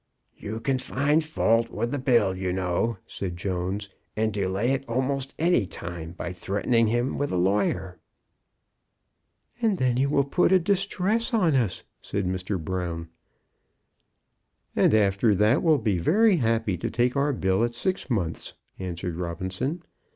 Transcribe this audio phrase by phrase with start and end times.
[0.35, 5.35] "You can find fault with the bill, you know," said Jones, "and delay it almost
[5.37, 7.99] any time by threatening him with a lawyer."
[9.61, 12.59] "And then he will put a distress on us," said Mr.
[12.59, 13.09] Brown.
[14.75, 19.17] "And after that will be very happy to take our bill at six months," answered
[19.17, 19.83] Robinson.